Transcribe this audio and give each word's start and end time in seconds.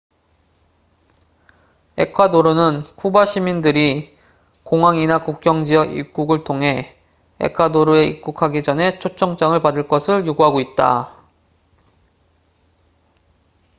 에콰도르는 1.95 2.81
쿠바 2.95 3.25
시민들이 3.25 4.17
공항이나 4.63 5.21
국경지역 5.23 5.93
입국을 5.95 6.43
통해 6.43 6.97
에콰도르에 7.39 8.07
입국하기 8.07 8.63
전에 8.63 8.97
초청장을 8.97 9.61
받을 9.61 9.87
것을 9.87 10.25
요구하고 10.25 10.59
있다 10.59 11.17